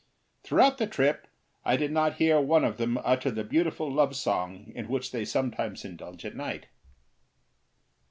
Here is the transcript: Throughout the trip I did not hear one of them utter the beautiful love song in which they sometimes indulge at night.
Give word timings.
Throughout 0.41 0.79
the 0.79 0.87
trip 0.87 1.27
I 1.63 1.77
did 1.77 1.91
not 1.91 2.15
hear 2.15 2.41
one 2.41 2.63
of 2.63 2.77
them 2.77 2.97
utter 3.03 3.29
the 3.29 3.43
beautiful 3.43 3.87
love 3.91 4.15
song 4.15 4.71
in 4.73 4.87
which 4.87 5.11
they 5.11 5.25
sometimes 5.25 5.85
indulge 5.85 6.25
at 6.25 6.35
night. 6.35 6.65